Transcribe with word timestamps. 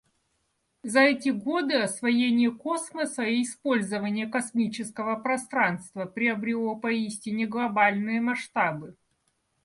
За 0.81 1.01
эти 1.01 1.29
годы 1.29 1.75
освоение 1.75 2.49
космоса 2.49 3.21
и 3.21 3.43
использование 3.43 4.25
космического 4.25 5.15
пространства 5.17 6.05
приобрело 6.05 6.75
поистине 6.75 7.45
глобальные 7.45 8.19
масштабы. 8.19 8.97